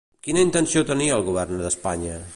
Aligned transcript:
Quina 0.27 0.45
intenció 0.45 0.83
tenia 0.93 1.19
el 1.21 1.27
Govern 1.31 1.63
d'Espanya? 1.67 2.21